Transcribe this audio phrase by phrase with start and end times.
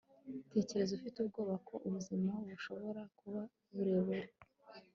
[0.53, 3.41] tekereza ufite ubwoba ko ubuzima bushobora kuba
[3.73, 4.29] burebure